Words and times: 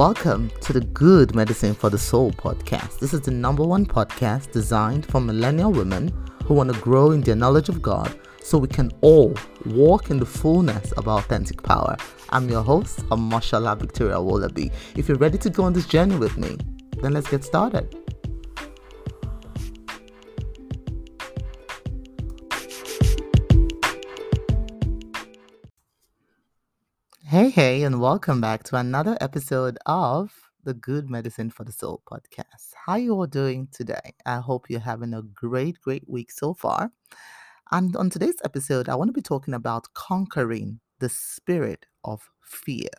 Welcome 0.00 0.50
to 0.62 0.72
the 0.72 0.80
Good 0.80 1.34
Medicine 1.34 1.74
for 1.74 1.90
the 1.90 1.98
Soul 1.98 2.30
podcast. 2.30 3.00
This 3.00 3.12
is 3.12 3.20
the 3.20 3.30
number 3.30 3.62
one 3.62 3.84
podcast 3.84 4.50
designed 4.50 5.04
for 5.04 5.20
millennial 5.20 5.72
women 5.72 6.10
who 6.46 6.54
want 6.54 6.72
to 6.72 6.80
grow 6.80 7.10
in 7.10 7.20
their 7.20 7.36
knowledge 7.36 7.68
of 7.68 7.82
God 7.82 8.18
so 8.42 8.56
we 8.56 8.66
can 8.66 8.90
all 9.02 9.36
walk 9.66 10.08
in 10.08 10.18
the 10.18 10.24
fullness 10.24 10.92
of 10.92 11.06
authentic 11.06 11.62
power. 11.62 11.98
I'm 12.30 12.48
your 12.48 12.62
host, 12.62 13.00
Omoshola 13.10 13.78
Victoria 13.78 14.14
Owolabi. 14.14 14.72
If 14.96 15.06
you're 15.06 15.18
ready 15.18 15.36
to 15.36 15.50
go 15.50 15.64
on 15.64 15.74
this 15.74 15.84
journey 15.84 16.16
with 16.16 16.38
me, 16.38 16.56
then 17.02 17.12
let's 17.12 17.28
get 17.28 17.44
started. 17.44 17.94
Hey, 27.30 27.50
hey, 27.50 27.84
and 27.84 28.00
welcome 28.00 28.40
back 28.40 28.64
to 28.64 28.76
another 28.76 29.16
episode 29.20 29.78
of 29.86 30.32
the 30.64 30.74
Good 30.74 31.08
Medicine 31.08 31.48
for 31.48 31.62
the 31.62 31.70
Soul 31.70 32.02
podcast. 32.04 32.72
How 32.84 32.96
you 32.96 33.12
all 33.12 33.28
doing 33.28 33.68
today? 33.70 34.16
I 34.26 34.38
hope 34.38 34.68
you're 34.68 34.80
having 34.80 35.14
a 35.14 35.22
great, 35.22 35.80
great 35.80 36.02
week 36.08 36.32
so 36.32 36.54
far. 36.54 36.90
And 37.70 37.94
on 37.94 38.10
today's 38.10 38.40
episode, 38.42 38.88
I 38.88 38.96
want 38.96 39.10
to 39.10 39.12
be 39.12 39.22
talking 39.22 39.54
about 39.54 39.94
conquering 39.94 40.80
the 40.98 41.08
spirit 41.08 41.86
of 42.02 42.28
fear. 42.42 42.90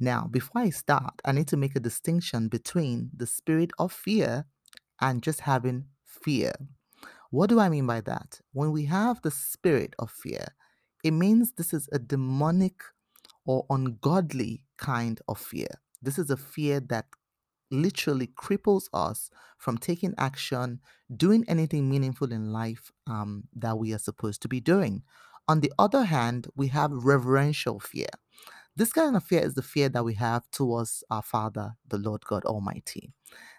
Now, 0.00 0.28
before 0.30 0.62
I 0.62 0.70
start, 0.70 1.20
I 1.22 1.32
need 1.32 1.48
to 1.48 1.58
make 1.58 1.76
a 1.76 1.80
distinction 1.80 2.48
between 2.48 3.10
the 3.14 3.26
spirit 3.26 3.72
of 3.78 3.92
fear 3.92 4.46
and 4.98 5.22
just 5.22 5.40
having 5.40 5.88
fear. 6.06 6.52
What 7.28 7.50
do 7.50 7.60
I 7.60 7.68
mean 7.68 7.86
by 7.86 8.00
that? 8.00 8.40
When 8.54 8.72
we 8.72 8.86
have 8.86 9.20
the 9.20 9.30
spirit 9.30 9.94
of 9.98 10.10
fear, 10.10 10.46
it 11.04 11.10
means 11.10 11.52
this 11.52 11.74
is 11.74 11.86
a 11.92 11.98
demonic 11.98 12.82
or 13.44 13.66
ungodly 13.70 14.64
kind 14.78 15.20
of 15.28 15.38
fear. 15.38 15.68
This 16.00 16.18
is 16.18 16.30
a 16.30 16.36
fear 16.36 16.80
that 16.80 17.06
literally 17.70 18.26
cripples 18.28 18.84
us 18.92 19.30
from 19.58 19.78
taking 19.78 20.14
action, 20.18 20.80
doing 21.16 21.44
anything 21.48 21.88
meaningful 21.88 22.32
in 22.32 22.52
life 22.52 22.92
um, 23.06 23.44
that 23.54 23.78
we 23.78 23.92
are 23.94 23.98
supposed 23.98 24.42
to 24.42 24.48
be 24.48 24.60
doing. 24.60 25.02
On 25.48 25.60
the 25.60 25.72
other 25.78 26.04
hand, 26.04 26.46
we 26.54 26.68
have 26.68 26.90
reverential 26.92 27.80
fear. 27.80 28.08
This 28.74 28.92
kind 28.92 29.16
of 29.16 29.24
fear 29.24 29.40
is 29.40 29.54
the 29.54 29.62
fear 29.62 29.88
that 29.90 30.04
we 30.04 30.14
have 30.14 30.50
towards 30.50 31.04
our 31.10 31.22
Father, 31.22 31.74
the 31.86 31.98
Lord 31.98 32.24
God 32.24 32.44
Almighty. 32.44 33.12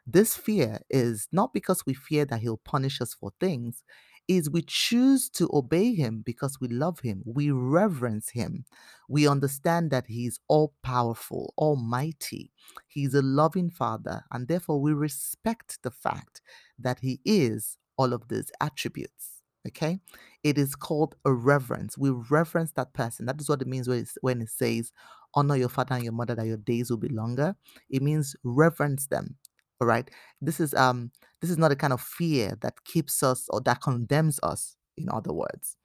This 0.08 0.36
fear 0.36 0.80
is 0.90 1.28
not 1.32 1.54
because 1.54 1.86
we 1.86 1.94
fear 1.94 2.26
that 2.26 2.42
He'll 2.42 2.58
punish 2.58 3.00
us 3.00 3.14
for 3.14 3.32
things, 3.40 3.84
is 4.28 4.50
we 4.50 4.62
choose 4.62 5.30
to 5.32 5.50
obey 5.54 5.94
him 5.94 6.22
because 6.26 6.60
we 6.62 6.68
love 6.68 7.00
him. 7.02 7.24
We 7.26 7.52
reverence 7.52 8.30
him. 8.30 8.66
We 9.10 9.28
understand 9.28 9.92
that 9.92 10.08
he 10.08 10.26
is 10.26 10.40
all 10.48 10.74
powerful, 10.84 11.54
almighty. 11.58 12.52
He's 12.88 13.14
a 13.14 13.22
loving 13.22 13.70
father, 13.70 14.24
and 14.32 14.48
therefore 14.48 14.82
we 14.82 14.94
respect 14.94 15.80
the 15.84 15.92
fact 15.92 16.42
that 16.80 17.00
he 17.00 17.20
is 17.26 17.78
all 17.98 18.14
of 18.14 18.28
these 18.30 18.52
attributes. 18.62 19.42
Okay, 19.66 20.00
it 20.44 20.58
is 20.58 20.76
called 20.76 21.16
a 21.24 21.32
reverence. 21.32 21.98
We 21.98 22.10
reverence 22.10 22.72
that 22.74 22.94
person. 22.94 23.26
That 23.28 23.40
is 23.40 23.48
what 23.48 23.62
it 23.62 23.68
means 23.68 23.88
when, 23.88 24.06
when 24.22 24.42
it 24.42 24.50
says, 24.50 24.92
Honor 25.36 25.56
your 25.56 25.70
father 25.70 25.96
and 25.96 26.04
your 26.04 26.14
mother 26.14 26.36
that 26.36 26.46
your 26.46 26.58
days 26.58 26.90
will 26.90 26.98
be 26.98 27.08
longer. 27.08 27.56
It 27.90 28.02
means 28.02 28.36
reverence 28.44 29.08
them. 29.08 29.38
Right. 29.86 30.10
This 30.42 30.60
is 30.60 30.74
um 30.76 31.12
this 31.42 31.50
is 31.50 31.58
not 31.58 31.72
a 31.72 31.76
kind 31.76 31.94
of 31.94 32.02
fear 32.02 32.58
that 32.62 32.84
keeps 32.86 33.24
us 33.24 33.48
or 33.50 33.62
that 33.62 33.82
condemns 33.82 34.40
us, 34.44 34.76
in 34.98 35.10
other 35.10 35.34
words. 35.34 35.78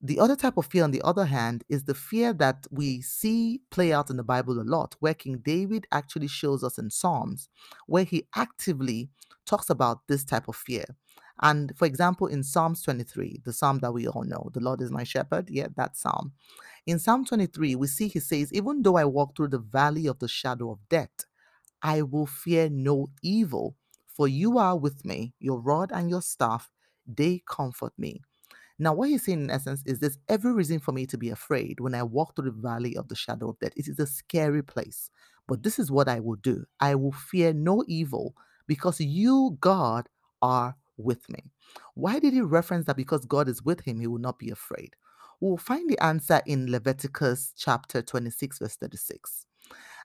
The 0.00 0.20
other 0.20 0.36
type 0.36 0.56
of 0.56 0.66
fear, 0.66 0.84
on 0.84 0.92
the 0.92 1.02
other 1.02 1.24
hand, 1.26 1.64
is 1.68 1.84
the 1.84 1.94
fear 1.94 2.32
that 2.34 2.66
we 2.70 3.02
see 3.02 3.62
play 3.70 3.92
out 3.92 4.10
in 4.10 4.16
the 4.16 4.22
Bible 4.22 4.60
a 4.60 4.62
lot, 4.62 4.94
where 5.00 5.14
King 5.14 5.38
David 5.38 5.86
actually 5.92 6.28
shows 6.28 6.62
us 6.62 6.78
in 6.78 6.90
Psalms, 6.90 7.48
where 7.86 8.04
he 8.04 8.28
actively 8.36 9.10
talks 9.44 9.70
about 9.70 10.06
this 10.08 10.24
type 10.24 10.46
of 10.48 10.54
fear. 10.56 10.84
And 11.42 11.72
for 11.76 11.86
example, 11.86 12.28
in 12.28 12.44
Psalms 12.44 12.82
23, 12.82 13.42
the 13.44 13.52
psalm 13.52 13.80
that 13.80 13.92
we 13.92 14.06
all 14.08 14.24
know, 14.24 14.50
the 14.54 14.60
Lord 14.60 14.82
is 14.82 14.90
my 14.92 15.04
shepherd, 15.04 15.50
yeah, 15.50 15.68
that 15.76 15.96
psalm. 15.96 16.32
In 16.86 16.98
Psalm 17.00 17.24
23, 17.24 17.76
we 17.76 17.86
see 17.88 18.08
he 18.08 18.20
says, 18.20 18.52
Even 18.52 18.82
though 18.82 18.96
I 18.96 19.04
walk 19.04 19.36
through 19.36 19.48
the 19.48 19.58
valley 19.58 20.06
of 20.06 20.18
the 20.20 20.28
shadow 20.28 20.70
of 20.72 20.78
death, 20.88 21.10
I 21.82 22.02
will 22.02 22.26
fear 22.26 22.68
no 22.70 23.10
evil, 23.22 23.76
for 24.06 24.28
you 24.28 24.58
are 24.58 24.76
with 24.76 25.04
me, 25.04 25.34
your 25.40 25.60
rod 25.60 25.90
and 25.94 26.10
your 26.10 26.22
staff, 26.22 26.70
they 27.06 27.42
comfort 27.48 27.92
me. 27.98 28.22
Now, 28.78 28.94
what 28.94 29.10
he's 29.10 29.24
saying 29.24 29.42
in 29.44 29.50
essence 29.50 29.82
is 29.86 30.00
there's 30.00 30.18
every 30.28 30.52
reason 30.52 30.80
for 30.80 30.92
me 30.92 31.06
to 31.08 31.18
be 31.18 31.30
afraid 31.30 31.80
when 31.80 31.96
I 31.96 32.04
walk 32.04 32.36
through 32.36 32.46
the 32.52 32.62
valley 32.62 32.96
of 32.96 33.08
the 33.08 33.16
shadow 33.16 33.50
of 33.50 33.60
death. 33.60 33.72
It 33.76 33.88
is 33.88 34.00
a 34.00 34.06
scary 34.06 34.62
place. 34.62 35.10
But 35.48 35.64
this 35.64 35.80
is 35.80 35.90
what 35.90 36.08
I 36.10 36.20
will 36.20 36.36
do 36.36 36.66
I 36.80 36.96
will 36.96 37.12
fear 37.12 37.54
no 37.54 37.84
evil 37.88 38.34
because 38.68 39.00
you, 39.00 39.58
God, 39.60 40.10
are 40.42 40.76
with 40.98 41.28
me. 41.30 41.52
Why 41.94 42.20
did 42.20 42.34
he 42.34 42.42
reference 42.42 42.86
that 42.86 42.96
because 42.98 43.26
God 43.26 43.48
is 43.48 43.64
with 43.64 43.82
him, 43.82 44.00
he 44.00 44.08
will 44.08 44.18
not 44.20 44.38
be 44.40 44.50
afraid? 44.50 44.96
We'll 45.40 45.58
find 45.58 45.90
the 45.90 46.02
answer 46.04 46.42
in 46.46 46.70
Leviticus 46.70 47.54
chapter 47.56 48.02
26, 48.02 48.60
verse 48.60 48.76
36. 48.76 49.46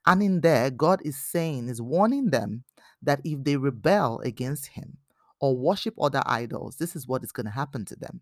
And 0.05 0.21
in 0.21 0.41
there, 0.41 0.69
God 0.69 1.01
is 1.03 1.17
saying, 1.17 1.69
is 1.69 1.81
warning 1.81 2.29
them 2.29 2.63
that 3.01 3.21
if 3.23 3.43
they 3.43 3.57
rebel 3.57 4.19
against 4.21 4.67
Him 4.67 4.97
or 5.39 5.55
worship 5.55 5.95
other 5.99 6.21
idols, 6.25 6.77
this 6.77 6.95
is 6.95 7.07
what 7.07 7.23
is 7.23 7.31
going 7.31 7.45
to 7.45 7.51
happen 7.51 7.85
to 7.85 7.95
them. 7.95 8.21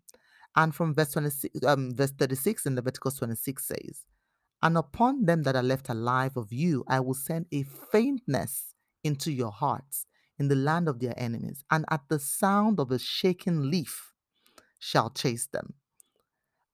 And 0.56 0.74
from 0.74 0.94
verse 0.94 1.12
26, 1.12 1.64
um, 1.66 1.94
verse 1.94 2.12
36 2.12 2.66
in 2.66 2.76
Leviticus 2.76 3.16
26 3.18 3.66
says, 3.66 4.06
And 4.62 4.76
upon 4.76 5.24
them 5.24 5.42
that 5.44 5.56
are 5.56 5.62
left 5.62 5.88
alive 5.88 6.36
of 6.36 6.52
you, 6.52 6.84
I 6.88 7.00
will 7.00 7.14
send 7.14 7.46
a 7.52 7.62
faintness 7.62 8.74
into 9.02 9.32
your 9.32 9.50
hearts 9.50 10.06
in 10.38 10.48
the 10.48 10.56
land 10.56 10.88
of 10.88 11.00
their 11.00 11.14
enemies, 11.16 11.64
and 11.70 11.84
at 11.90 12.02
the 12.08 12.18
sound 12.18 12.80
of 12.80 12.90
a 12.90 12.98
shaken 12.98 13.70
leaf 13.70 14.12
shall 14.78 15.10
chase 15.10 15.46
them, 15.46 15.74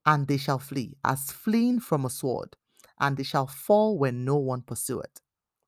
and 0.06 0.26
they 0.26 0.36
shall 0.36 0.58
flee, 0.58 0.96
as 1.04 1.30
fleeing 1.30 1.80
from 1.80 2.04
a 2.04 2.10
sword 2.10 2.56
and 3.00 3.16
they 3.16 3.22
shall 3.22 3.46
fall 3.46 3.98
when 3.98 4.24
no 4.24 4.36
one 4.36 4.62
pursueth. 4.62 5.20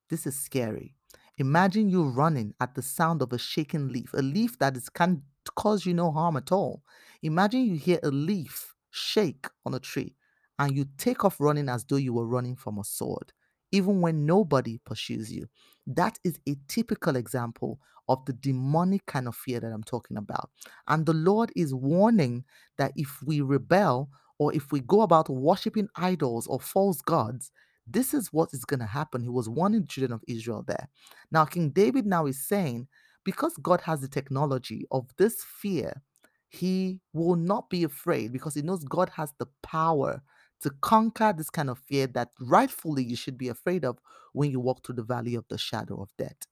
This 0.09 0.27
is 0.27 0.37
scary. 0.37 0.95
Imagine 1.37 1.89
you 1.89 2.03
running 2.03 2.53
at 2.59 2.75
the 2.75 2.81
sound 2.81 3.21
of 3.21 3.33
a 3.33 3.37
shaking 3.37 3.87
leaf, 3.89 4.13
a 4.13 4.21
leaf 4.21 4.59
that 4.59 4.75
is, 4.75 4.89
can 4.89 5.23
cause 5.55 5.85
you 5.85 5.93
no 5.93 6.11
harm 6.11 6.37
at 6.37 6.51
all. 6.51 6.83
Imagine 7.23 7.65
you 7.65 7.75
hear 7.75 7.99
a 8.03 8.11
leaf 8.11 8.75
shake 8.91 9.47
on 9.65 9.73
a 9.73 9.79
tree 9.79 10.15
and 10.59 10.75
you 10.75 10.85
take 10.97 11.25
off 11.25 11.39
running 11.39 11.69
as 11.69 11.85
though 11.85 11.95
you 11.95 12.13
were 12.13 12.27
running 12.27 12.55
from 12.55 12.77
a 12.77 12.83
sword, 12.83 13.33
even 13.71 14.01
when 14.01 14.25
nobody 14.25 14.79
pursues 14.85 15.31
you. 15.31 15.47
That 15.87 16.19
is 16.23 16.39
a 16.47 16.55
typical 16.67 17.15
example 17.15 17.79
of 18.07 18.23
the 18.25 18.33
demonic 18.33 19.05
kind 19.05 19.27
of 19.27 19.35
fear 19.35 19.59
that 19.59 19.71
I'm 19.71 19.83
talking 19.83 20.17
about. 20.17 20.49
And 20.87 21.05
the 21.05 21.13
Lord 21.13 21.51
is 21.55 21.73
warning 21.73 22.43
that 22.77 22.91
if 22.95 23.21
we 23.23 23.41
rebel 23.41 24.09
or 24.41 24.51
if 24.55 24.71
we 24.71 24.79
go 24.79 25.01
about 25.01 25.29
worshiping 25.29 25.87
idols 25.95 26.47
or 26.47 26.59
false 26.59 26.99
gods, 26.99 27.51
this 27.85 28.11
is 28.11 28.33
what 28.33 28.49
is 28.53 28.65
going 28.65 28.79
to 28.79 28.87
happen. 28.87 29.21
He 29.21 29.29
was 29.29 29.47
warning 29.47 29.81
the 29.81 29.87
children 29.87 30.11
of 30.11 30.23
Israel 30.27 30.63
there. 30.65 30.89
Now, 31.31 31.45
King 31.45 31.69
David 31.69 32.07
now 32.07 32.25
is 32.25 32.47
saying, 32.47 32.87
because 33.23 33.53
God 33.61 33.81
has 33.81 34.01
the 34.01 34.07
technology 34.07 34.87
of 34.89 35.05
this 35.19 35.43
fear, 35.43 36.01
he 36.49 37.01
will 37.13 37.35
not 37.35 37.69
be 37.69 37.83
afraid 37.83 38.33
because 38.33 38.55
he 38.55 38.63
knows 38.63 38.83
God 38.83 39.11
has 39.15 39.31
the 39.37 39.45
power 39.61 40.23
to 40.61 40.71
conquer 40.81 41.35
this 41.37 41.51
kind 41.51 41.69
of 41.69 41.77
fear 41.77 42.07
that 42.07 42.29
rightfully 42.39 43.03
you 43.03 43.15
should 43.15 43.37
be 43.37 43.49
afraid 43.49 43.85
of 43.85 43.99
when 44.33 44.49
you 44.49 44.59
walk 44.59 44.83
through 44.83 44.95
the 44.95 45.03
valley 45.03 45.35
of 45.35 45.45
the 45.49 45.57
shadow 45.59 46.01
of 46.01 46.09
death. 46.17 46.47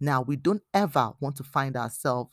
Now, 0.00 0.22
we 0.22 0.36
don't 0.36 0.62
ever 0.72 1.12
want 1.20 1.36
to 1.36 1.44
find 1.44 1.76
ourselves 1.76 2.30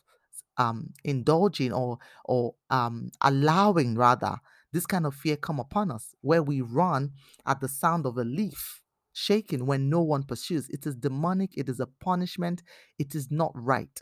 um, 0.57 0.93
indulging 1.03 1.73
or 1.73 1.97
or 2.23 2.55
um, 2.69 3.11
allowing 3.19 3.95
rather 3.95 4.37
this 4.73 4.85
kind 4.85 5.05
of 5.05 5.15
fear 5.15 5.37
come 5.37 5.59
upon 5.59 5.91
us, 5.91 6.13
where 6.21 6.43
we 6.43 6.59
run 6.61 7.11
at 7.45 7.61
the 7.61 7.69
sound 7.69 8.05
of 8.05 8.17
a 8.17 8.23
leaf 8.23 8.81
shaking 9.13 9.65
when 9.65 9.89
no 9.89 10.01
one 10.01 10.23
pursues. 10.23 10.67
It 10.69 10.85
is 10.85 10.95
demonic, 10.95 11.51
it 11.55 11.69
is 11.69 11.79
a 11.79 11.87
punishment, 11.87 12.63
it 12.99 13.15
is 13.15 13.31
not 13.31 13.51
right. 13.55 14.01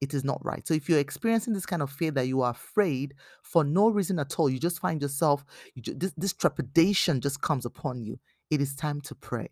It 0.00 0.14
is 0.14 0.24
not 0.24 0.44
right. 0.44 0.66
So 0.66 0.74
if 0.74 0.88
you're 0.88 0.98
experiencing 0.98 1.52
this 1.52 1.66
kind 1.66 1.80
of 1.80 1.90
fear 1.90 2.10
that 2.12 2.26
you 2.26 2.42
are 2.42 2.50
afraid 2.50 3.14
for 3.42 3.62
no 3.62 3.88
reason 3.88 4.18
at 4.18 4.36
all, 4.38 4.50
you 4.50 4.58
just 4.58 4.80
find 4.80 5.00
yourself, 5.00 5.44
you 5.74 5.82
just, 5.82 6.00
this, 6.00 6.12
this 6.16 6.32
trepidation 6.32 7.20
just 7.20 7.40
comes 7.40 7.64
upon 7.64 8.02
you. 8.02 8.18
It 8.50 8.60
is 8.60 8.74
time 8.74 9.00
to 9.02 9.14
pray. 9.14 9.50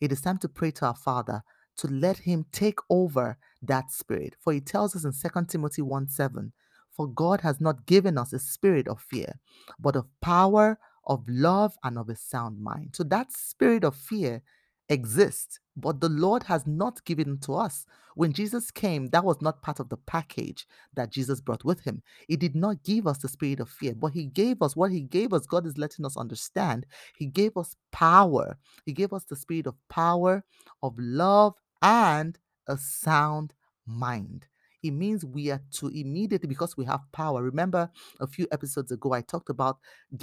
It 0.00 0.12
is 0.12 0.20
time 0.20 0.38
to 0.38 0.48
pray 0.48 0.70
to 0.72 0.86
our 0.86 0.94
Father 0.94 1.42
to 1.78 1.88
let 1.88 2.18
Him 2.18 2.44
take 2.52 2.78
over 2.88 3.38
that 3.62 3.90
spirit. 3.90 4.36
For 4.40 4.52
He 4.52 4.60
tells 4.60 4.94
us 4.94 5.04
in 5.04 5.12
2 5.12 5.46
Timothy 5.46 5.82
1 5.82 6.08
7 6.08 6.52
for 6.98 7.06
God 7.06 7.42
has 7.42 7.60
not 7.60 7.86
given 7.86 8.18
us 8.18 8.32
a 8.32 8.40
spirit 8.40 8.88
of 8.88 9.00
fear, 9.00 9.38
but 9.78 9.94
of 9.94 10.08
power, 10.20 10.80
of 11.06 11.22
love, 11.28 11.76
and 11.84 11.96
of 11.96 12.08
a 12.08 12.16
sound 12.16 12.60
mind. 12.60 12.96
So 12.96 13.04
that 13.04 13.32
spirit 13.32 13.84
of 13.84 13.94
fear 13.94 14.42
exists, 14.88 15.60
but 15.76 16.00
the 16.00 16.08
Lord 16.08 16.42
has 16.42 16.66
not 16.66 17.04
given 17.04 17.38
to 17.42 17.54
us. 17.54 17.86
When 18.16 18.32
Jesus 18.32 18.72
came, 18.72 19.10
that 19.10 19.24
was 19.24 19.40
not 19.40 19.62
part 19.62 19.78
of 19.78 19.90
the 19.90 19.96
package 19.96 20.66
that 20.94 21.12
Jesus 21.12 21.40
brought 21.40 21.64
with 21.64 21.82
him. 21.82 22.02
He 22.26 22.34
did 22.34 22.56
not 22.56 22.82
give 22.82 23.06
us 23.06 23.18
the 23.18 23.28
spirit 23.28 23.60
of 23.60 23.70
fear, 23.70 23.94
but 23.94 24.12
he 24.12 24.24
gave 24.26 24.60
us 24.60 24.74
what 24.74 24.90
he 24.90 25.02
gave 25.02 25.32
us. 25.32 25.46
God 25.46 25.66
is 25.66 25.78
letting 25.78 26.04
us 26.04 26.16
understand. 26.16 26.84
He 27.16 27.26
gave 27.26 27.56
us 27.56 27.76
power. 27.92 28.58
He 28.84 28.92
gave 28.92 29.12
us 29.12 29.22
the 29.22 29.36
spirit 29.36 29.68
of 29.68 29.76
power, 29.88 30.42
of 30.82 30.94
love, 30.98 31.54
and 31.80 32.36
a 32.66 32.76
sound 32.76 33.54
mind. 33.86 34.48
It 34.82 34.92
means 34.92 35.24
we 35.24 35.50
are 35.50 35.60
to 35.72 35.88
immediately, 35.88 36.48
because 36.48 36.76
we 36.76 36.84
have 36.84 37.00
power. 37.12 37.42
Remember 37.42 37.90
a 38.20 38.26
few 38.26 38.46
episodes 38.52 38.92
ago, 38.92 39.12
I 39.12 39.22
talked 39.22 39.50
about 39.50 39.78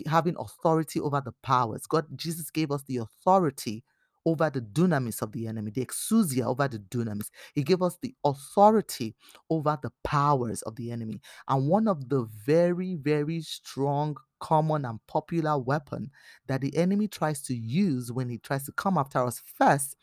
having 0.08 0.36
authority 0.40 1.00
over 1.00 1.22
the 1.22 1.34
powers. 1.44 1.86
God, 1.88 2.06
Jesus 2.16 2.50
gave 2.52 2.72
us 2.72 2.84
the 2.84 2.98
authority 2.98 3.84
over 4.28 4.50
the 4.50 4.62
dunamis 4.62 5.22
of 5.22 5.32
the 5.34 5.48
enemy, 5.48 5.70
the 5.70 5.86
exousia 5.86 6.46
over 6.46 6.68
the 6.68 6.80
dunamis. 6.80 7.30
He 7.54 7.64
gave 7.64 7.84
us 7.84 7.98
the 8.02 8.16
authority 8.24 9.14
over 9.52 9.78
the 9.82 9.92
powers 10.04 10.64
of 10.64 10.76
the 10.78 10.92
enemy. 10.92 11.22
And 11.48 11.68
one 11.68 11.88
of 11.88 12.10
the 12.10 12.28
very, 12.44 12.96
very 12.96 13.42
strong, 13.42 14.18
common, 14.40 14.86
and 14.86 15.00
popular 15.08 15.60
weapon 15.60 16.10
that 16.48 16.62
the 16.62 16.76
enemy 16.76 17.08
tries 17.08 17.42
to 17.44 17.56
use 17.56 18.12
when 18.12 18.30
he 18.30 18.40
tries 18.40 18.66
to 18.66 18.72
come 18.72 18.98
after 18.98 19.24
us 19.24 19.44
first 19.46 19.96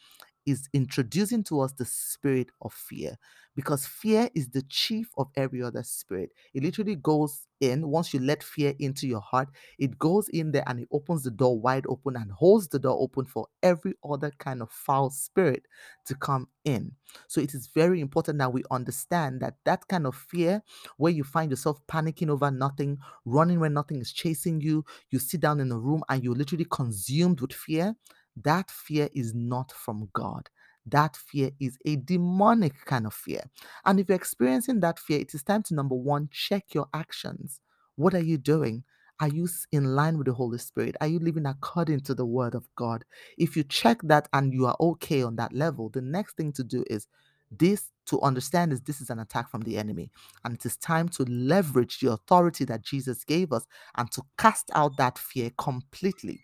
is 0.46 0.68
introducing 0.72 1.44
to 1.44 1.60
us 1.60 1.72
the 1.72 1.84
spirit 1.84 2.50
of 2.60 2.72
fear 2.72 3.16
because 3.54 3.86
fear 3.86 4.30
is 4.34 4.48
the 4.50 4.62
chief 4.62 5.10
of 5.18 5.28
every 5.36 5.62
other 5.62 5.82
spirit. 5.82 6.30
It 6.54 6.62
literally 6.62 6.96
goes 6.96 7.46
in 7.60 7.88
once 7.88 8.12
you 8.12 8.20
let 8.20 8.42
fear 8.42 8.74
into 8.78 9.06
your 9.06 9.20
heart, 9.20 9.48
it 9.78 9.98
goes 9.98 10.28
in 10.30 10.52
there 10.52 10.64
and 10.66 10.80
it 10.80 10.88
opens 10.90 11.22
the 11.22 11.30
door 11.30 11.60
wide 11.60 11.84
open 11.88 12.16
and 12.16 12.32
holds 12.32 12.68
the 12.68 12.78
door 12.78 12.96
open 13.00 13.24
for 13.24 13.46
every 13.62 13.94
other 14.08 14.32
kind 14.38 14.62
of 14.62 14.70
foul 14.70 15.10
spirit 15.10 15.66
to 16.06 16.14
come 16.14 16.48
in. 16.64 16.92
So 17.28 17.40
it 17.40 17.54
is 17.54 17.68
very 17.68 18.00
important 18.00 18.38
that 18.38 18.52
we 18.52 18.62
understand 18.70 19.40
that 19.40 19.56
that 19.64 19.86
kind 19.88 20.06
of 20.06 20.14
fear, 20.14 20.62
where 20.96 21.12
you 21.12 21.24
find 21.24 21.50
yourself 21.50 21.80
panicking 21.86 22.30
over 22.30 22.50
nothing, 22.50 22.98
running 23.24 23.60
when 23.60 23.74
nothing 23.74 23.98
is 24.00 24.12
chasing 24.12 24.60
you, 24.60 24.84
you 25.10 25.18
sit 25.18 25.40
down 25.40 25.60
in 25.60 25.70
a 25.70 25.78
room 25.78 26.02
and 26.08 26.24
you're 26.24 26.34
literally 26.34 26.66
consumed 26.70 27.40
with 27.40 27.52
fear 27.52 27.94
that 28.36 28.70
fear 28.70 29.08
is 29.14 29.34
not 29.34 29.72
from 29.72 30.08
God. 30.12 30.48
That 30.86 31.16
fear 31.16 31.50
is 31.60 31.78
a 31.84 31.96
demonic 31.96 32.84
kind 32.84 33.06
of 33.06 33.14
fear. 33.14 33.42
And 33.84 34.00
if 34.00 34.08
you're 34.08 34.16
experiencing 34.16 34.80
that 34.80 34.98
fear, 34.98 35.20
it 35.20 35.34
is 35.34 35.42
time 35.42 35.62
to 35.64 35.74
number 35.74 35.94
one, 35.94 36.28
check 36.32 36.74
your 36.74 36.88
actions. 36.92 37.60
What 37.96 38.14
are 38.14 38.22
you 38.22 38.38
doing? 38.38 38.84
Are 39.20 39.28
you 39.28 39.48
in 39.70 39.94
line 39.94 40.18
with 40.18 40.26
the 40.26 40.32
Holy 40.32 40.58
Spirit? 40.58 40.96
Are 41.00 41.06
you 41.06 41.20
living 41.20 41.46
according 41.46 42.00
to 42.00 42.14
the 42.14 42.26
Word 42.26 42.54
of 42.54 42.66
God? 42.74 43.04
If 43.38 43.56
you 43.56 43.62
check 43.62 44.00
that 44.04 44.28
and 44.32 44.52
you 44.52 44.66
are 44.66 44.76
okay 44.80 45.22
on 45.22 45.36
that 45.36 45.52
level, 45.52 45.90
the 45.90 46.00
next 46.00 46.36
thing 46.36 46.52
to 46.54 46.64
do 46.64 46.82
is 46.90 47.06
this 47.50 47.90
to 48.06 48.20
understand 48.22 48.72
is 48.72 48.80
this 48.80 49.00
is 49.00 49.10
an 49.10 49.20
attack 49.20 49.48
from 49.48 49.60
the 49.60 49.78
enemy. 49.78 50.10
And 50.44 50.54
it 50.54 50.66
is 50.66 50.76
time 50.76 51.08
to 51.10 51.24
leverage 51.24 52.00
the 52.00 52.10
authority 52.10 52.64
that 52.64 52.82
Jesus 52.82 53.22
gave 53.22 53.52
us 53.52 53.66
and 53.96 54.10
to 54.12 54.22
cast 54.38 54.70
out 54.74 54.96
that 54.96 55.18
fear 55.18 55.50
completely 55.56 56.40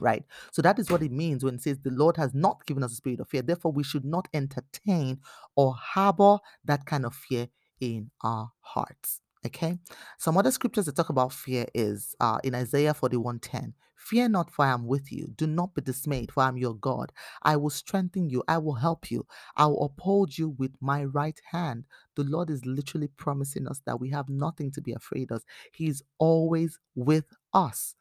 right? 0.00 0.24
So 0.52 0.62
that 0.62 0.78
is 0.78 0.90
what 0.90 1.02
it 1.02 1.12
means 1.12 1.44
when 1.44 1.56
it 1.56 1.62
says 1.62 1.78
the 1.80 1.90
Lord 1.90 2.16
has 2.16 2.34
not 2.34 2.66
given 2.66 2.82
us 2.84 2.92
a 2.92 2.96
spirit 2.96 3.20
of 3.20 3.28
fear. 3.28 3.42
Therefore, 3.42 3.72
we 3.72 3.84
should 3.84 4.04
not 4.04 4.28
entertain 4.34 5.20
or 5.56 5.74
harbor 5.74 6.38
that 6.64 6.86
kind 6.86 7.06
of 7.06 7.14
fear 7.14 7.48
in 7.80 8.10
our 8.22 8.52
hearts. 8.60 9.20
Okay. 9.46 9.78
Some 10.18 10.36
other 10.38 10.50
scriptures 10.50 10.86
that 10.86 10.96
talk 10.96 11.10
about 11.10 11.32
fear 11.32 11.66
is 11.74 12.14
uh, 12.20 12.38
in 12.44 12.54
Isaiah 12.54 12.94
41:10. 12.94 13.74
Fear 13.96 14.30
not, 14.30 14.50
for 14.50 14.64
I 14.64 14.72
am 14.72 14.86
with 14.86 15.12
you. 15.12 15.28
Do 15.36 15.46
not 15.46 15.74
be 15.74 15.82
dismayed, 15.82 16.32
for 16.32 16.42
I 16.42 16.48
am 16.48 16.56
your 16.58 16.74
God. 16.74 17.12
I 17.42 17.56
will 17.56 17.70
strengthen 17.70 18.30
you. 18.30 18.42
I 18.48 18.58
will 18.58 18.74
help 18.74 19.10
you. 19.10 19.26
I 19.56 19.66
will 19.66 19.84
uphold 19.84 20.38
you 20.38 20.50
with 20.50 20.72
my 20.80 21.04
right 21.04 21.40
hand. 21.52 21.84
The 22.16 22.24
Lord 22.24 22.50
is 22.50 22.66
literally 22.66 23.08
promising 23.08 23.68
us 23.68 23.80
that 23.86 24.00
we 24.00 24.10
have 24.10 24.28
nothing 24.28 24.72
to 24.72 24.80
be 24.82 24.92
afraid 24.92 25.30
of. 25.30 25.44
He 25.72 25.88
is 25.88 26.02
always 26.18 26.78
with 26.94 27.26
us. 27.54 27.94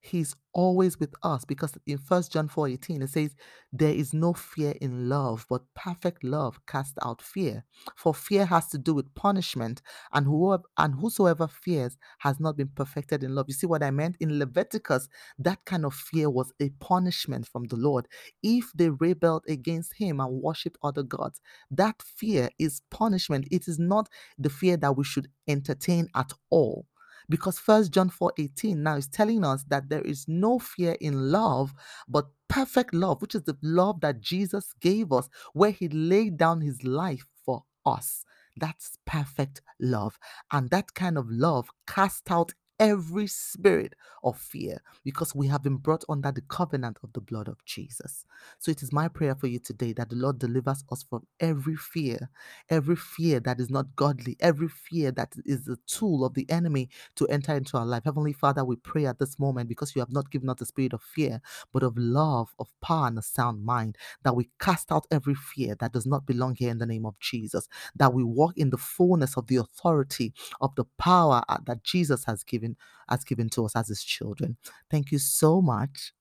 He's 0.00 0.36
always 0.52 1.00
with 1.00 1.14
us 1.22 1.44
because 1.44 1.76
in 1.84 1.98
First 1.98 2.32
John 2.32 2.48
4 2.48 2.68
18 2.68 3.02
it 3.02 3.10
says, 3.10 3.34
There 3.72 3.92
is 3.92 4.14
no 4.14 4.32
fear 4.34 4.74
in 4.80 5.08
love, 5.08 5.46
but 5.48 5.62
perfect 5.74 6.22
love 6.22 6.64
casts 6.66 6.96
out 7.02 7.20
fear. 7.20 7.64
For 7.96 8.14
fear 8.14 8.46
has 8.46 8.68
to 8.68 8.78
do 8.78 8.94
with 8.94 9.12
punishment, 9.16 9.82
and 10.12 10.26
whoever 10.26 10.62
and 10.78 10.94
whosoever 10.94 11.48
fears 11.48 11.96
has 12.20 12.38
not 12.38 12.56
been 12.56 12.68
perfected 12.68 13.24
in 13.24 13.34
love. 13.34 13.46
You 13.48 13.54
see 13.54 13.66
what 13.66 13.82
I 13.82 13.90
meant? 13.90 14.16
In 14.20 14.38
Leviticus, 14.38 15.08
that 15.40 15.64
kind 15.64 15.84
of 15.84 15.92
fear 15.94 16.30
was 16.30 16.52
a 16.60 16.70
punishment 16.78 17.48
from 17.48 17.64
the 17.64 17.76
Lord. 17.76 18.06
If 18.42 18.72
they 18.74 18.90
rebelled 18.90 19.44
against 19.48 19.94
him 19.94 20.20
and 20.20 20.40
worshipped 20.40 20.78
other 20.84 21.02
gods, 21.02 21.40
that 21.70 22.00
fear 22.00 22.50
is 22.60 22.80
punishment. 22.90 23.48
It 23.50 23.66
is 23.66 23.78
not 23.78 24.08
the 24.38 24.50
fear 24.50 24.76
that 24.76 24.96
we 24.96 25.02
should 25.04 25.28
entertain 25.48 26.08
at 26.14 26.32
all 26.50 26.86
because 27.28 27.58
first 27.58 27.92
john 27.92 28.08
4 28.08 28.32
18 28.38 28.82
now 28.82 28.96
is 28.96 29.08
telling 29.08 29.44
us 29.44 29.64
that 29.68 29.88
there 29.88 30.02
is 30.02 30.26
no 30.28 30.58
fear 30.58 30.96
in 31.00 31.30
love 31.30 31.74
but 32.08 32.26
perfect 32.48 32.94
love 32.94 33.20
which 33.20 33.34
is 33.34 33.42
the 33.42 33.56
love 33.62 34.00
that 34.00 34.20
jesus 34.20 34.72
gave 34.80 35.12
us 35.12 35.28
where 35.52 35.70
he 35.70 35.88
laid 35.88 36.36
down 36.36 36.60
his 36.60 36.84
life 36.84 37.26
for 37.44 37.64
us. 37.86 38.24
That's 38.56 38.98
perfect 39.06 39.62
love. 39.80 40.18
And 40.52 40.68
that 40.70 40.94
kind 40.94 41.16
of 41.16 41.30
love 41.30 41.70
cast 41.86 42.30
out 42.30 42.52
every 42.80 43.26
spirit 43.26 43.94
of 44.24 44.38
fear 44.38 44.82
because 45.04 45.34
we 45.34 45.48
have 45.48 45.62
been 45.62 45.76
brought 45.76 46.04
under 46.08 46.32
the 46.32 46.42
covenant 46.42 46.98
of 47.02 47.12
the 47.12 47.20
blood 47.20 47.48
of 47.48 47.64
Jesus. 47.64 48.24
So 48.58 48.70
it 48.70 48.82
is 48.82 48.92
my 48.92 49.08
prayer 49.08 49.34
for 49.34 49.46
you 49.46 49.58
today 49.58 49.92
that 49.94 50.10
the 50.10 50.16
Lord 50.16 50.38
delivers 50.38 50.84
us 50.90 51.04
from 51.08 51.26
every 51.40 51.76
fear, 51.76 52.30
every 52.70 52.96
fear 52.96 53.40
that 53.40 53.60
is 53.60 53.70
not 53.70 53.96
godly, 53.96 54.36
every 54.40 54.68
fear 54.68 55.12
that 55.12 55.34
is 55.44 55.64
the 55.64 55.78
tool 55.86 56.24
of 56.24 56.34
the 56.34 56.50
enemy 56.50 56.88
to 57.16 57.26
enter 57.28 57.54
into 57.54 57.78
our 57.78 57.86
life. 57.86 58.04
Heavenly 58.04 58.32
Father, 58.32 58.64
we 58.64 58.76
pray 58.76 59.06
at 59.06 59.18
this 59.18 59.38
moment 59.38 59.68
because 59.68 59.94
you 59.94 60.00
have 60.00 60.12
not 60.12 60.30
given 60.30 60.48
us 60.50 60.58
the 60.58 60.66
spirit 60.66 60.92
of 60.92 61.02
fear, 61.02 61.40
but 61.72 61.82
of 61.82 61.96
love, 61.96 62.54
of 62.58 62.68
power, 62.82 63.08
and 63.08 63.18
a 63.18 63.22
sound 63.22 63.64
mind, 63.64 63.96
that 64.24 64.36
we 64.36 64.50
cast 64.60 64.92
out 64.92 65.06
every 65.10 65.34
fear 65.34 65.76
that 65.80 65.92
does 65.92 66.06
not 66.06 66.26
belong 66.26 66.54
here 66.56 66.70
in 66.70 66.78
the 66.78 66.86
name 66.86 67.06
of 67.06 67.18
Jesus, 67.20 67.68
that 67.96 68.14
we 68.14 68.24
walk 68.24 68.56
in 68.58 68.70
the 68.70 68.78
fullness 68.78 69.36
of 69.36 69.46
the 69.48 69.56
authority 69.56 70.32
of 70.60 70.74
the 70.76 70.84
power 70.98 71.42
uh, 71.48 71.58
that 71.66 71.84
Jesus 71.84 72.24
has 72.24 72.44
given 72.44 72.65
has 73.08 73.22
given 73.22 73.48
to 73.50 73.66
us 73.66 73.76
as 73.76 73.88
his 73.88 74.02
children. 74.02 74.56
Thank 74.90 75.12
you 75.12 75.18
so 75.18 75.60
much 75.60 76.12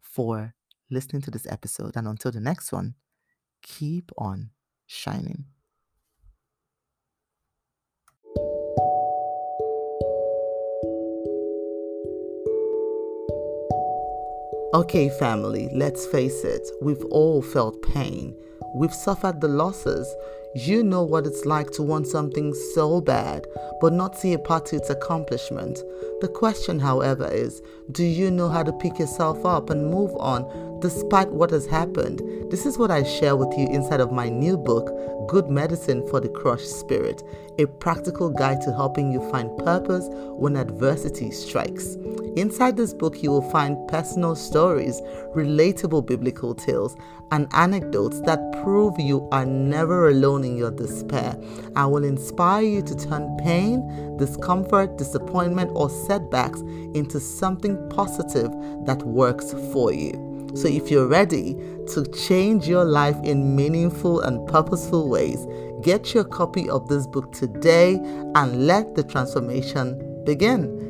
for 0.00 0.54
listening 0.90 1.22
to 1.22 1.30
this 1.30 1.46
episode 1.46 1.96
and 1.96 2.06
until 2.06 2.32
the 2.32 2.40
next 2.40 2.72
one, 2.72 2.94
keep 3.62 4.10
on 4.18 4.50
shining. 4.86 5.46
Okay, 14.74 15.10
family, 15.10 15.68
let's 15.74 16.06
face 16.06 16.44
it, 16.44 16.66
we've 16.80 17.04
all 17.10 17.42
felt 17.42 17.82
pain. 17.82 18.34
We've 18.74 18.94
suffered 18.94 19.38
the 19.40 19.48
losses. 19.48 20.08
You 20.54 20.82
know 20.82 21.02
what 21.02 21.26
it's 21.26 21.46
like 21.46 21.70
to 21.72 21.82
want 21.82 22.06
something 22.06 22.52
so 22.74 23.00
bad, 23.00 23.46
but 23.80 23.94
not 23.94 24.18
see 24.18 24.34
a 24.34 24.38
path 24.38 24.64
to 24.64 24.76
its 24.76 24.90
accomplishment. 24.90 25.82
The 26.20 26.28
question, 26.28 26.78
however, 26.78 27.26
is 27.26 27.62
do 27.90 28.04
you 28.04 28.30
know 28.30 28.50
how 28.50 28.62
to 28.62 28.72
pick 28.74 28.98
yourself 28.98 29.46
up 29.46 29.70
and 29.70 29.90
move 29.90 30.14
on 30.16 30.44
despite 30.82 31.30
what 31.30 31.50
has 31.52 31.64
happened? 31.64 32.20
This 32.50 32.66
is 32.66 32.76
what 32.76 32.90
I 32.90 33.04
share 33.04 33.36
with 33.36 33.56
you 33.56 33.68
inside 33.68 34.00
of 34.00 34.12
my 34.12 34.28
new 34.28 34.58
book, 34.58 34.90
Good 35.28 35.48
Medicine 35.48 36.06
for 36.08 36.20
the 36.20 36.28
Crushed 36.28 36.68
Spirit, 36.68 37.22
a 37.58 37.66
practical 37.66 38.28
guide 38.28 38.60
to 38.62 38.72
helping 38.74 39.12
you 39.12 39.20
find 39.30 39.56
purpose 39.58 40.08
when 40.10 40.56
adversity 40.56 41.30
strikes. 41.30 41.94
Inside 42.36 42.76
this 42.76 42.92
book, 42.92 43.22
you 43.22 43.30
will 43.30 43.48
find 43.50 43.76
personal 43.88 44.34
stories, 44.34 45.00
relatable 45.36 46.04
biblical 46.04 46.54
tales, 46.54 46.96
and 47.30 47.46
anecdotes 47.54 48.20
that 48.22 48.52
prove 48.62 48.98
you 48.98 49.26
are 49.30 49.46
never 49.46 50.08
alone 50.08 50.44
in 50.44 50.56
your 50.56 50.70
despair 50.70 51.34
I 51.76 51.86
will 51.86 52.04
inspire 52.04 52.62
you 52.62 52.82
to 52.82 52.94
turn 52.94 53.36
pain, 53.38 54.16
discomfort, 54.18 54.98
disappointment, 54.98 55.70
or 55.74 55.88
setbacks 55.88 56.60
into 56.60 57.18
something 57.20 57.88
positive 57.88 58.50
that 58.84 59.02
works 59.04 59.54
for 59.72 59.92
you. 59.92 60.32
So, 60.54 60.68
if 60.68 60.90
you're 60.90 61.06
ready 61.06 61.54
to 61.94 62.04
change 62.12 62.68
your 62.68 62.84
life 62.84 63.16
in 63.24 63.56
meaningful 63.56 64.20
and 64.20 64.46
purposeful 64.48 65.08
ways, 65.08 65.46
get 65.82 66.12
your 66.12 66.24
copy 66.24 66.68
of 66.68 66.88
this 66.88 67.06
book 67.06 67.32
today 67.32 67.94
and 68.34 68.66
let 68.66 68.94
the 68.94 69.02
transformation 69.02 70.24
begin. 70.24 70.82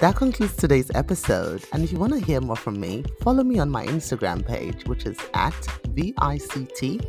That 0.00 0.16
concludes 0.16 0.56
today's 0.56 0.90
episode. 0.94 1.64
And 1.72 1.82
if 1.82 1.92
you 1.92 1.98
want 1.98 2.12
to 2.12 2.18
hear 2.18 2.40
more 2.40 2.56
from 2.56 2.78
me, 2.78 3.04
follow 3.22 3.42
me 3.42 3.58
on 3.58 3.70
my 3.70 3.86
Instagram 3.86 4.46
page, 4.46 4.86
which 4.86 5.06
is 5.06 5.16
at 5.34 5.54
V 5.88 6.14
I 6.18 6.38
C 6.38 6.66
T 6.76 7.00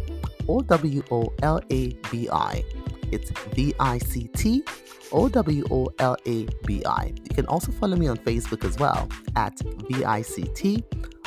O 0.48 0.62
W 0.62 1.04
O 1.12 1.34
L 1.42 1.62
A 1.72 1.90
B 2.10 2.30
I. 2.30 2.64
It's 3.12 3.32
V 3.54 3.74
I 3.80 3.98
C 4.00 4.28
T 4.28 4.64
O 5.12 5.30
W 5.30 5.64
O 5.72 5.88
L 6.00 6.16
A 6.26 6.48
B 6.66 6.84
I. 6.86 7.14
You 7.24 7.36
can 7.36 7.46
also 7.48 7.72
follow 7.72 7.96
me 7.96 8.08
on 8.08 8.18
Facebook 8.18 8.64
as 8.66 8.78
well 8.78 9.08
at 9.36 9.60
V 9.90 10.04
I 10.04 10.22
C 10.22 10.44
T 10.56 10.84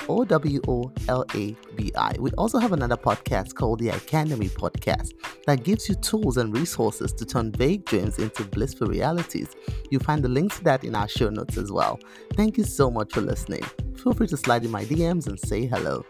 O 0.09 0.25
W 0.25 0.61
O 0.69 0.93
L 1.09 1.25
A 1.35 1.57
B 1.77 1.93
I. 1.97 2.15
We 2.19 2.31
also 2.33 2.59
have 2.59 2.73
another 2.73 2.97
podcast 2.97 3.55
called 3.55 3.79
the 3.81 3.89
ICANDEMY 3.89 4.51
Podcast 4.51 5.13
that 5.47 5.65
gives 5.65 5.89
you 5.89 5.95
tools 5.97 6.37
and 6.37 6.55
resources 6.57 7.13
to 7.13 7.25
turn 7.25 7.53
vague 7.53 7.85
dreams 7.85 8.19
into 8.19 8.45
blissful 8.45 8.87
realities. 8.87 9.49
You'll 9.91 10.03
find 10.03 10.23
the 10.23 10.29
links 10.29 10.59
to 10.59 10.65
that 10.65 10.85
in 10.85 10.95
our 10.95 11.09
show 11.09 11.31
notes 11.31 11.57
as 11.57 11.71
well. 11.71 11.99
Thank 12.35 12.59
you 12.59 12.65
so 12.65 12.91
much 12.91 13.13
for 13.13 13.21
listening. 13.21 13.63
Feel 14.03 14.15
free 14.15 14.29
to 14.29 14.37
slide 14.37 14.65
in 14.65 14.71
my 14.71 14.85
DMs 14.85 15.27
and 15.27 15.39
say 15.39 15.67
hello. 15.67 16.05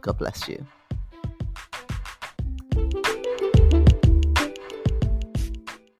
God 0.00 0.18
bless 0.18 0.48
you. 0.48 0.64